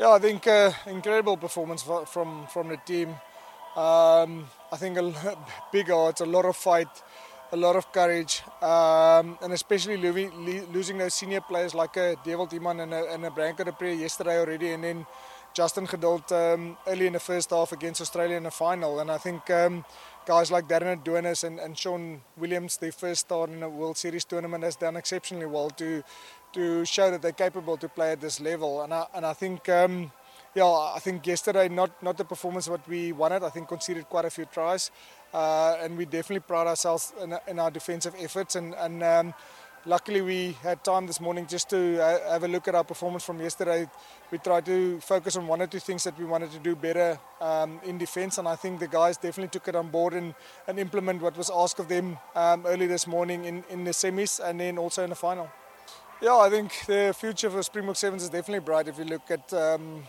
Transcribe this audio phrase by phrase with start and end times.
[0.00, 3.08] Yeah, I think uh, incredible performance from from the team.
[3.76, 5.12] Um, I think a
[5.72, 6.88] big hearts, a lot of fight,
[7.52, 9.98] a lot of courage, um, and especially
[10.72, 12.48] losing those senior players like a uh, Devil
[12.80, 15.06] and a, and a Branco du Preez yesterday already, and then
[15.52, 19.00] Justin Geduld um, early in the first half against Australia in the final.
[19.00, 19.84] And I think um,
[20.26, 24.24] guys like Darren Adonis and, and Shaun Williams, their first start in a World Series
[24.24, 26.02] tournament, has done exceptionally well to
[26.52, 28.82] to show that they're capable to play at this level.
[28.82, 29.68] And I, and I think.
[29.68, 30.12] Um,
[30.52, 33.44] yeah, I think yesterday not not the performance what we wanted.
[33.44, 34.90] I think conceded quite a few tries,
[35.32, 38.56] uh, and we definitely proud ourselves in, in our defensive efforts.
[38.56, 39.34] And, and um,
[39.86, 43.24] luckily we had time this morning just to uh, have a look at our performance
[43.24, 43.88] from yesterday.
[44.30, 47.18] We tried to focus on one or two things that we wanted to do better
[47.40, 50.34] um, in defence, and I think the guys definitely took it on board and,
[50.68, 54.40] and implement what was asked of them um, early this morning in, in the semis
[54.42, 55.50] and then also in the final.
[56.22, 59.52] Yeah, I think the future for Springbok Sevens is definitely bright if you look at
[59.54, 60.02] um,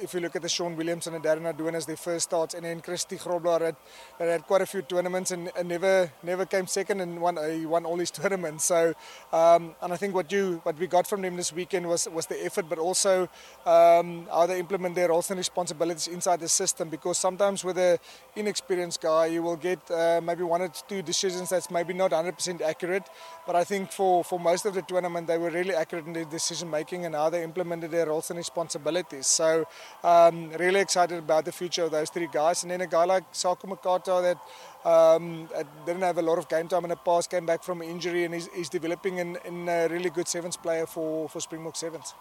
[0.00, 2.80] if you look at the Shaun Williams and Darren as their first starts, and then
[2.80, 3.76] Christie Grobbelaar had,
[4.18, 7.66] had quite a few tournaments and, and never never came second and won, uh, he
[7.66, 8.64] won all his tournaments.
[8.64, 8.94] So,
[9.32, 12.26] um, and I think what you what we got from them this weekend was was
[12.26, 13.28] the effort, but also
[13.64, 16.88] um, how they implement their roles and responsibilities inside the system.
[16.88, 17.98] Because sometimes with an
[18.36, 22.60] inexperienced guy, you will get uh, maybe one or two decisions that's maybe not 100%
[22.60, 23.04] accurate.
[23.46, 26.24] But I think for for most of the tournament, they were really accurate in their
[26.24, 29.26] decision making and how they implemented their roles and responsibilities.
[29.26, 29.55] So.
[29.56, 29.66] So
[30.08, 32.62] um, really excited about the future of those three guys.
[32.62, 35.48] And then a guy like Sako Makata that um,
[35.84, 38.34] didn't have a lot of game time in the past, came back from injury and
[38.34, 42.14] he's, he's developing in, in, a really good sevens player for, for Springbok Sevens.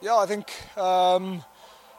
[0.00, 1.44] Yeah, I think um,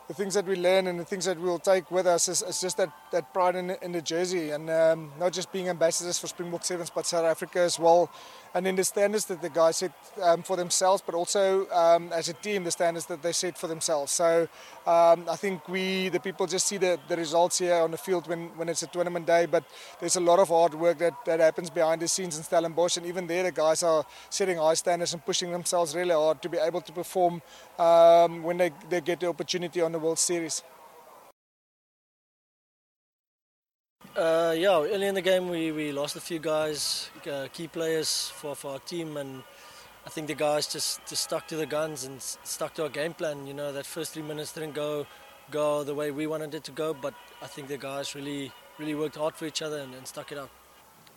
[0.09, 2.59] the things that we learn and the things that we'll take with us is, is
[2.59, 6.25] just that, that pride in, in the jersey and um, not just being ambassadors for
[6.25, 8.09] Springbok Sevens but South Africa as well.
[8.55, 9.91] And then the standards that the guys set
[10.23, 13.67] um, for themselves but also um, as a team the standards that they set for
[13.67, 14.11] themselves.
[14.11, 14.49] So
[14.87, 18.27] um, I think we the people just see the, the results here on the field
[18.27, 19.63] when, when it's a tournament day but
[19.99, 22.97] there's a lot of hard work that, that happens behind the scenes in Stellenbosch.
[22.97, 26.49] And even there the guys are setting high standards and pushing themselves really hard to
[26.49, 27.43] be able to perform
[27.77, 30.63] um, when they, they get the opportunity on the World Series.
[34.15, 38.31] Uh, yeah, early in the game we, we lost a few guys, uh, key players
[38.35, 39.43] for, for our team, and
[40.05, 43.13] I think the guys just, just stuck to the guns and stuck to our game
[43.13, 43.45] plan.
[43.45, 45.05] You know, that first three minutes didn't go
[45.51, 48.95] go the way we wanted it to go, but I think the guys really really
[48.95, 50.49] worked hard for each other and, and stuck it out.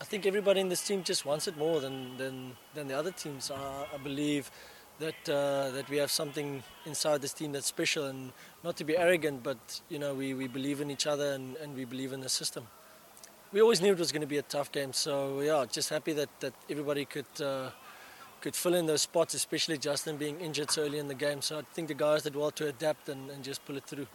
[0.00, 3.12] I think everybody in this team just wants it more than than, than the other
[3.12, 3.50] teams.
[3.50, 4.50] I, I believe
[4.98, 8.32] that uh, that we have something inside this team that's special and
[8.62, 11.74] not to be arrogant but you know we, we believe in each other and, and
[11.74, 12.66] we believe in the system.
[13.52, 16.12] We always knew it was going to be a tough game so yeah just happy
[16.14, 17.70] that, that everybody could uh,
[18.40, 21.40] could fill in those spots especially Justin being injured so early in the game.
[21.42, 24.06] So I think the guys did well to adapt and, and just pull it through